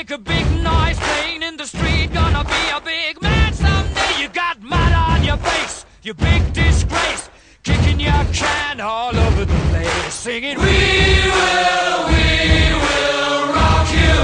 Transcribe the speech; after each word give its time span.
make 0.00 0.10
a 0.12 0.18
big 0.18 0.46
noise 0.62 0.98
playing 0.98 1.42
in 1.42 1.58
the 1.58 1.66
street. 1.66 2.08
Gonna 2.14 2.42
be 2.44 2.62
a 2.78 2.80
big 2.80 3.20
man 3.20 3.52
someday. 3.52 4.12
You 4.20 4.28
got 4.30 4.56
mud 4.62 4.92
on 5.08 5.22
your 5.22 5.36
face, 5.36 5.84
you 6.02 6.14
big 6.14 6.42
disgrace. 6.54 7.28
Kicking 7.62 8.00
your 8.00 8.24
can 8.32 8.80
all 8.80 9.14
over 9.14 9.44
the 9.44 9.60
place. 9.70 10.14
Singing, 10.14 10.56
We 10.56 10.76
will, 11.36 11.98
we 12.12 12.26
will 12.84 13.42
rock 13.58 13.88
you. 14.02 14.20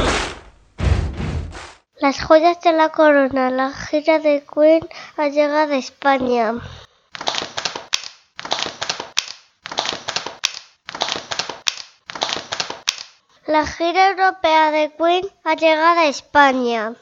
Las 2.00 2.17
joyas 2.27 2.58
de 2.63 2.72
la 2.72 2.89
corona, 2.89 3.50
la 3.50 3.71
gira 3.72 4.18
de 4.18 4.45
Queen 4.53 4.89
ha 5.18 5.29
llegado 5.29 5.75
a 5.75 5.77
España. 5.77 6.54
La 13.46 13.64
gira 13.64 14.11
europea 14.11 14.73
de 14.73 14.93
Queen 14.99 15.25
ha 15.45 15.54
llegado 15.54 16.00
a 16.00 16.07
España. 16.07 16.96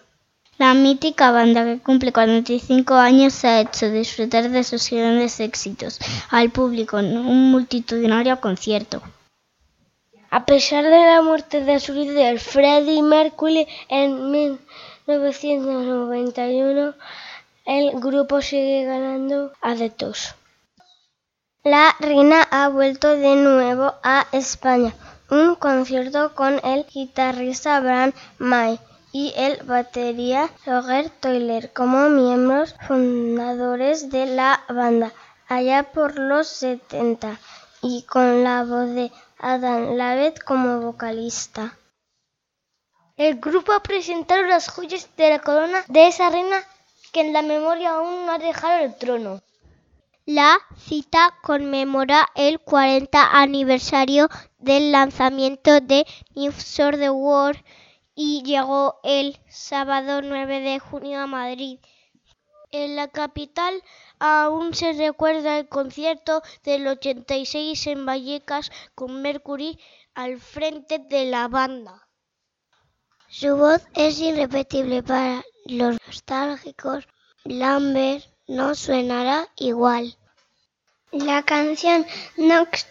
La 0.58 0.74
mítica 0.74 1.30
banda 1.30 1.64
que 1.64 1.78
cumple 1.78 2.12
45 2.12 2.92
años 2.96 3.32
se 3.32 3.48
ha 3.48 3.62
hecho 3.62 3.90
disfrutar 3.90 4.50
de 4.50 4.62
sus 4.62 4.90
grandes 4.90 5.40
éxitos 5.40 5.98
al 6.28 6.50
público 6.50 6.98
en 6.98 7.16
un 7.16 7.50
multitudinario 7.50 8.38
concierto. 8.42 9.00
A 10.28 10.44
pesar 10.44 10.84
de 10.84 10.90
la 10.90 11.22
muerte 11.22 11.64
de 11.64 11.80
su 11.80 11.94
líder 11.94 12.38
Freddie 12.38 13.02
Mercury 13.02 13.66
en 13.88 14.30
1991, 14.30 16.94
el 17.64 18.00
grupo 18.00 18.42
sigue 18.42 18.84
ganando 18.84 19.50
adeptos. 19.62 20.34
La 21.62 21.96
reina 22.00 22.46
ha 22.50 22.68
vuelto 22.68 23.16
de 23.16 23.34
nuevo 23.34 23.94
a 24.02 24.26
España 24.32 24.92
un 25.34 25.56
concierto 25.56 26.32
con 26.34 26.60
el 26.64 26.86
guitarrista 26.86 27.80
Bram 27.80 28.12
May 28.38 28.78
y 29.10 29.32
el 29.36 29.62
batería 29.64 30.48
Roger 30.64 31.10
Taylor 31.10 31.72
como 31.72 32.08
miembros 32.08 32.76
fundadores 32.86 34.10
de 34.10 34.26
la 34.26 34.62
banda 34.68 35.12
allá 35.48 35.82
por 35.92 36.18
los 36.18 36.46
70 36.46 37.38
y 37.82 38.02
con 38.02 38.44
la 38.44 38.62
voz 38.62 38.90
de 38.94 39.10
Adam 39.38 39.96
Lavette 39.96 40.42
como 40.42 40.80
vocalista. 40.80 41.76
El 43.16 43.40
grupo 43.40 43.72
presentaron 43.80 44.48
las 44.48 44.68
joyas 44.68 45.08
de 45.16 45.30
la 45.30 45.40
corona 45.40 45.84
de 45.88 46.06
esa 46.06 46.30
reina 46.30 46.62
que 47.12 47.22
en 47.22 47.32
la 47.32 47.42
memoria 47.42 47.94
aún 47.94 48.26
no 48.26 48.32
ha 48.32 48.38
dejado 48.38 48.84
el 48.84 48.94
trono. 48.96 49.40
La 50.26 50.58
cita 50.78 51.38
conmemora 51.42 52.30
el 52.34 52.58
40 52.58 53.42
aniversario 53.42 54.30
del 54.58 54.90
lanzamiento 54.90 55.82
de 55.82 56.06
News 56.34 56.80
of 56.80 56.96
the 56.96 57.10
World 57.10 57.62
y 58.14 58.42
llegó 58.42 59.00
el 59.04 59.38
sábado 59.50 60.22
9 60.22 60.60
de 60.60 60.78
junio 60.78 61.20
a 61.20 61.26
Madrid. 61.26 61.78
En 62.70 62.96
la 62.96 63.08
capital 63.08 63.82
aún 64.18 64.72
se 64.72 64.94
recuerda 64.94 65.58
el 65.58 65.68
concierto 65.68 66.40
del 66.62 66.86
86 66.88 67.86
en 67.88 68.06
Vallecas 68.06 68.72
con 68.94 69.20
Mercury 69.20 69.78
al 70.14 70.40
frente 70.40 71.00
de 71.00 71.26
la 71.26 71.48
banda. 71.48 72.08
Su 73.28 73.58
voz 73.58 73.86
es 73.92 74.18
irrepetible 74.20 75.02
para 75.02 75.44
los 75.66 75.98
nostálgicos. 76.06 77.06
Lambert 77.44 78.33
no 78.46 78.74
suenará 78.74 79.48
igual. 79.56 80.16
La 81.12 81.42
canción 81.42 82.06
Nox 82.36 82.86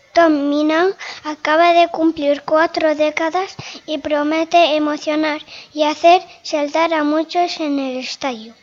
acaba 1.24 1.74
de 1.74 1.88
cumplir 1.90 2.44
cuatro 2.44 2.96
décadas 2.96 3.56
y 3.86 3.98
promete 3.98 4.76
emocionar 4.76 5.42
y 5.74 5.84
hacer 5.84 6.22
saltar 6.44 6.94
a 6.94 7.04
muchos 7.04 7.60
en 7.60 7.80
el 7.80 7.98
estadio. 7.98 8.54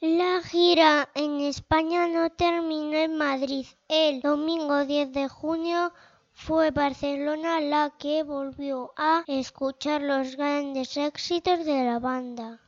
La 0.00 0.40
gira 0.42 1.08
en 1.14 1.40
España 1.40 2.06
no 2.06 2.30
terminó 2.30 2.96
en 2.96 3.16
Madrid. 3.16 3.66
El 3.88 4.20
domingo 4.20 4.84
10 4.84 5.12
de 5.12 5.28
junio 5.28 5.92
fue 6.32 6.70
Barcelona 6.70 7.60
la 7.60 7.92
que 7.98 8.22
volvió 8.22 8.92
a 8.96 9.24
escuchar 9.26 10.02
los 10.02 10.36
grandes 10.36 10.96
éxitos 10.96 11.64
de 11.64 11.84
la 11.84 11.98
banda 11.98 12.60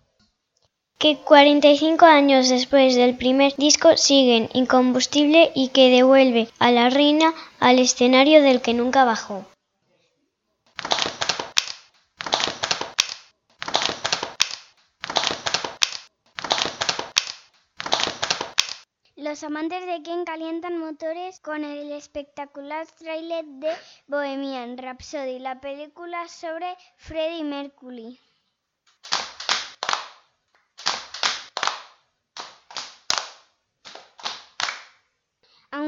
que 0.98 1.16
45 1.19 2.06
años 2.06 2.48
después 2.48 2.97
del 2.97 3.16
primer 3.16 3.54
disco 3.54 3.97
siguen 3.97 4.48
incombustible 4.53 5.53
y 5.54 5.69
que 5.69 5.91
devuelve 5.91 6.48
a 6.59 6.72
la 6.72 6.91
reina 6.91 7.34
al 7.60 7.78
escenario 7.78 8.42
del 8.42 8.60
que 8.60 8.75
nunca 8.75 9.04
bajó. 9.04 9.44
Los 19.14 19.44
amantes 19.44 19.87
de 19.87 20.03
Ken 20.03 20.25
calientan 20.25 20.78
motores 20.78 21.38
con 21.38 21.62
el 21.62 21.92
espectacular 21.92 22.87
tráiler 22.98 23.44
de 23.44 23.70
Bohemian 24.08 24.76
Rhapsody, 24.76 25.38
la 25.38 25.60
película 25.60 26.26
sobre 26.26 26.76
Freddie 26.97 27.44
Mercury. 27.44 28.19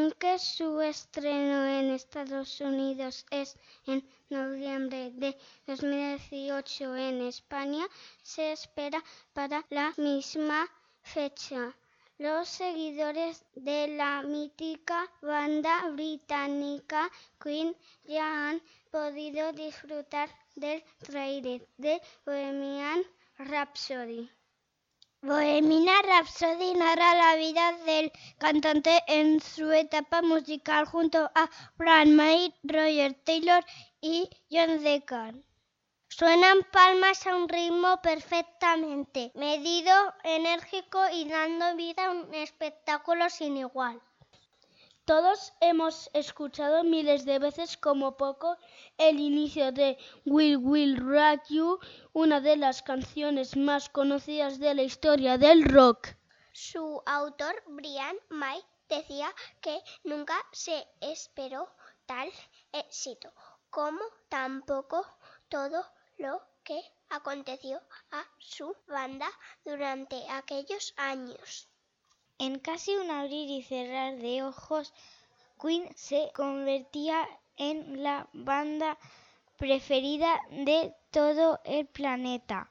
Aunque 0.01 0.39
su 0.39 0.81
estreno 0.81 1.67
en 1.67 1.91
Estados 1.91 2.63
Unidos 2.63 3.27
es 3.31 3.55
en 3.87 4.03
noviembre 4.31 5.11
de 5.11 5.37
2018 5.67 6.97
en 6.97 7.21
España, 7.27 7.87
se 8.23 8.53
espera 8.53 9.05
para 9.35 9.63
la 9.69 9.93
misma 9.99 10.67
fecha. 11.03 11.77
Los 12.17 12.49
seguidores 12.49 13.45
de 13.55 13.89
la 13.89 14.23
mítica 14.23 15.07
banda 15.21 15.91
británica 15.91 17.11
Queen 17.39 17.77
ya 18.05 18.49
han 18.49 18.63
podido 18.91 19.53
disfrutar 19.53 20.31
del 20.57 20.83
trailer 21.01 21.69
de 21.77 22.01
Bohemian 22.25 23.03
Rhapsody. 23.37 24.31
Bohemian 25.23 26.03
Rhapsody 26.07 26.73
narra 26.73 27.15
la 27.15 27.37
vida 27.37 27.73
del 27.85 28.11
cantante 28.39 29.03
en 29.07 29.39
su 29.43 29.71
etapa 29.71 30.23
musical 30.23 30.87
junto 30.87 31.31
a 31.35 31.51
Brian 31.77 32.17
May, 32.17 32.55
Roger 32.63 33.13
Taylor 33.23 33.63
y 34.01 34.31
John 34.51 34.83
Deacon. 34.83 35.45
Suenan 36.09 36.63
palmas 36.73 37.27
a 37.27 37.37
un 37.37 37.51
ritmo 37.51 38.01
perfectamente 38.01 39.31
medido, 39.35 39.93
enérgico 40.25 41.03
y 41.13 41.29
dando 41.29 41.77
vida 41.77 42.07
a 42.07 42.13
un 42.13 42.33
espectáculo 42.33 43.29
sin 43.29 43.59
igual. 43.59 44.01
Todos 45.05 45.53
hemos 45.61 46.09
escuchado 46.13 46.85
miles 46.85 47.25
de 47.25 47.39
veces 47.39 47.77
como 47.77 48.17
poco 48.17 48.57
el 48.99 49.19
inicio 49.19 49.73
de 49.73 49.99
Will 50.25 50.59
Will 50.59 50.97
Rock 50.97 51.43
You, 51.49 51.81
una 52.13 52.41
de 52.41 52.57
las 52.57 52.83
canciones 52.83 53.57
más 53.57 53.89
conocidas 53.89 54.59
de 54.59 54.75
la 54.75 54.83
historia 54.83 55.39
del 55.39 55.65
rock. 55.65 56.09
Su 56.53 57.03
autor, 57.07 57.55
Brian 57.67 58.17
May, 58.29 58.63
decía 58.89 59.35
que 59.61 59.83
nunca 60.05 60.35
se 60.53 60.87
esperó 61.01 61.69
tal 62.07 62.29
éxito, 62.73 63.33
como 63.71 64.01
tampoco 64.29 65.07
todo 65.49 65.85
lo 66.19 66.43
que 66.63 66.81
aconteció 67.09 67.81
a 68.11 68.25
su 68.39 68.77
banda 68.87 69.29
durante 69.65 70.29
aquellos 70.29 70.93
años. 70.97 71.70
En 72.41 72.59
casi 72.59 72.97
un 72.97 73.11
abrir 73.11 73.51
y 73.51 73.63
cerrar 73.63 74.17
de 74.17 74.43
ojos, 74.43 74.95
Queen 75.61 75.87
se 75.95 76.31
convertía 76.35 77.29
en 77.59 78.03
la 78.03 78.31
banda 78.33 78.97
preferida 79.59 80.41
de 80.51 80.95
todo 81.11 81.61
el 81.65 81.85
planeta. 81.85 82.71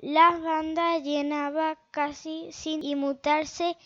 La 0.00 0.36
banda 0.38 0.98
llenaba 0.98 1.78
casi 1.92 2.50
sin 2.50 2.82
inmutarse 2.82 3.76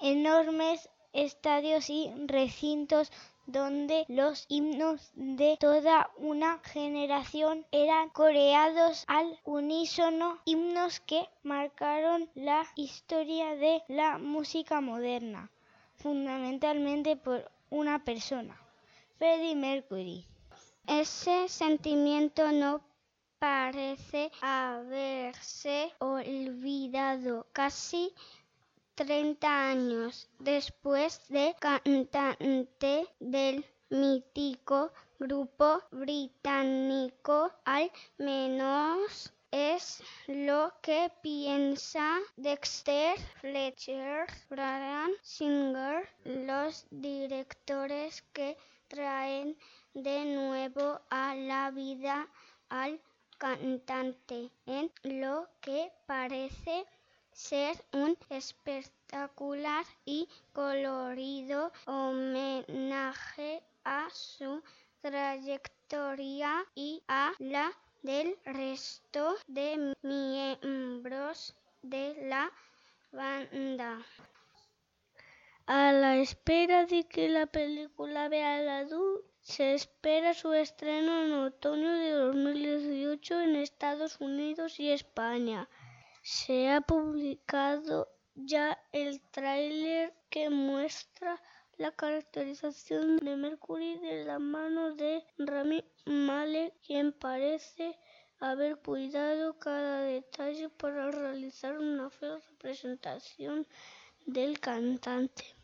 enormes 0.00 0.88
estadios 1.12 1.90
y 1.90 2.12
recintos 2.26 3.10
donde 3.52 4.04
los 4.08 4.44
himnos 4.48 5.10
de 5.14 5.56
toda 5.58 6.10
una 6.16 6.58
generación 6.58 7.66
eran 7.72 8.08
coreados 8.10 9.04
al 9.06 9.38
unísono, 9.44 10.38
himnos 10.44 11.00
que 11.00 11.28
marcaron 11.42 12.28
la 12.34 12.66
historia 12.76 13.56
de 13.56 13.82
la 13.88 14.18
música 14.18 14.80
moderna, 14.80 15.50
fundamentalmente 15.96 17.16
por 17.16 17.50
una 17.70 18.04
persona, 18.04 18.60
Freddie 19.18 19.56
Mercury. 19.56 20.26
Ese 20.86 21.48
sentimiento 21.48 22.50
no 22.52 22.80
parece 23.38 24.30
haberse 24.42 25.92
olvidado 25.98 27.46
casi 27.52 28.12
30 29.00 29.70
años 29.70 30.28
después 30.40 31.26
de 31.30 31.56
cantante 31.58 33.08
del 33.18 33.64
mítico 33.88 34.92
grupo 35.18 35.80
británico, 35.90 37.50
al 37.64 37.90
menos 38.18 39.32
es 39.50 40.02
lo 40.26 40.74
que 40.82 41.10
piensa 41.22 42.18
Dexter 42.36 43.18
Fletcher, 43.40 44.26
Brian 44.50 45.12
Singer, 45.22 46.06
los 46.24 46.86
directores 46.90 48.20
que 48.34 48.58
traen 48.88 49.56
de 49.94 50.26
nuevo 50.26 51.00
a 51.08 51.34
la 51.36 51.70
vida 51.70 52.28
al 52.68 53.00
cantante 53.38 54.50
en 54.66 54.92
lo 55.04 55.48
que 55.62 55.90
parece 56.04 56.84
ser 57.48 57.74
un 57.92 58.18
espectacular 58.28 59.86
y 60.04 60.28
colorido 60.52 61.72
homenaje 61.86 63.62
a 63.82 64.08
su 64.12 64.62
trayectoria 65.00 66.66
y 66.74 67.02
a 67.08 67.32
la 67.38 67.72
del 68.02 68.36
resto 68.44 69.36
de 69.46 69.94
miembros 70.02 71.56
de 71.80 72.14
la 72.28 72.52
banda. 73.10 73.98
A 75.66 75.92
la 75.92 76.18
espera 76.18 76.84
de 76.84 77.08
que 77.08 77.30
la 77.30 77.46
película 77.46 78.28
vea 78.28 78.60
la 78.60 78.82
luz, 78.82 79.22
se 79.40 79.72
espera 79.72 80.34
su 80.34 80.52
estreno 80.52 81.24
en 81.24 81.32
otoño 81.32 81.90
de 81.90 82.10
2018 82.10 83.40
en 83.40 83.56
Estados 83.56 84.20
Unidos 84.20 84.78
y 84.78 84.90
España. 84.90 85.68
Se 86.22 86.68
ha 86.68 86.80
publicado 86.80 88.08
ya 88.34 88.78
el 88.92 89.20
tráiler 89.30 90.14
que 90.28 90.50
muestra 90.50 91.40
la 91.76 91.92
caracterización 91.92 93.16
de 93.18 93.36
Mercury 93.36 93.98
de 93.98 94.24
la 94.24 94.38
mano 94.38 94.94
de 94.94 95.24
Rami 95.38 95.82
Malek, 96.04 96.74
quien 96.86 97.12
parece 97.12 97.98
haber 98.38 98.76
cuidado 98.76 99.58
cada 99.58 100.02
detalle 100.02 100.68
para 100.68 101.10
realizar 101.10 101.78
una 101.78 102.10
fiel 102.10 102.42
representación 102.50 103.66
del 104.26 104.60
cantante. 104.60 105.59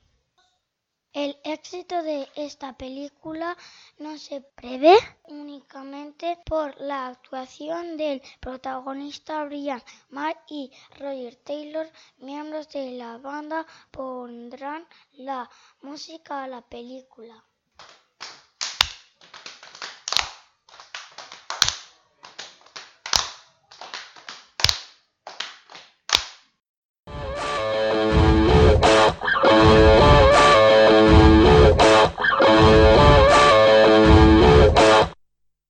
El 1.25 1.35
éxito 1.45 2.03
de 2.03 2.29
esta 2.35 2.77
película 2.77 3.57
no 3.97 4.19
se 4.19 4.43
prevé 4.43 4.95
únicamente 5.29 6.39
por 6.45 6.79
la 6.79 7.07
actuación 7.07 7.97
del 7.97 8.21
protagonista 8.39 9.43
Brian 9.45 9.83
May 10.11 10.35
y 10.47 10.71
Roger 10.99 11.37
Taylor. 11.37 11.91
Miembros 12.19 12.69
de 12.69 12.91
la 12.99 13.17
banda 13.17 13.65
pondrán 13.91 14.87
la 15.13 15.49
música 15.81 16.45
a 16.45 16.49
la 16.49 16.61
película. 16.61 17.43